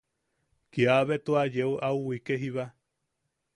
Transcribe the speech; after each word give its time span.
Kiabea 0.71 1.19
tua 1.25 1.43
yee 1.53 1.71
au 1.87 1.97
wike 2.07 2.35
jiba. 2.41 2.65